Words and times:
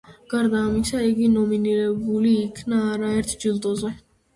გარდა 0.31 0.61
ამისა, 0.69 1.01
იგი 1.11 1.29
ნომინირებული 1.35 2.35
იქნა 2.49 2.85
არაერთ 2.97 3.41
ჯილდოზე. 3.47 3.99